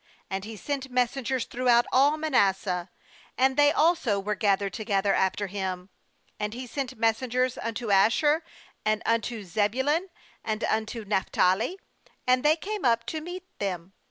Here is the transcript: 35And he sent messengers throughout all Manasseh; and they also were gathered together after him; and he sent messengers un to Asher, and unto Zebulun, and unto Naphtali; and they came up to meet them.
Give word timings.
35And 0.31 0.43
he 0.45 0.55
sent 0.57 0.89
messengers 0.89 1.45
throughout 1.45 1.85
all 1.91 2.17
Manasseh; 2.17 2.89
and 3.37 3.55
they 3.55 3.71
also 3.71 4.19
were 4.19 4.33
gathered 4.33 4.73
together 4.73 5.13
after 5.13 5.45
him; 5.45 5.89
and 6.39 6.55
he 6.55 6.65
sent 6.65 6.97
messengers 6.97 7.55
un 7.59 7.75
to 7.75 7.91
Asher, 7.91 8.43
and 8.83 9.03
unto 9.05 9.43
Zebulun, 9.43 10.07
and 10.43 10.63
unto 10.63 11.05
Naphtali; 11.05 11.77
and 12.25 12.43
they 12.43 12.55
came 12.55 12.83
up 12.83 13.05
to 13.05 13.21
meet 13.21 13.43
them. 13.59 13.93